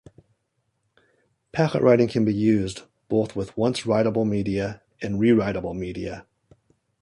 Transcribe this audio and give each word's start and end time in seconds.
Packet 1.51 1.83
writing 1.83 2.07
can 2.07 2.25
be 2.25 2.33
used 2.33 2.81
both 3.07 3.35
with 3.35 3.55
once-writeable 3.55 4.27
media 4.27 4.81
and 4.99 5.19
rewritable 5.19 5.75
media. 5.77 6.25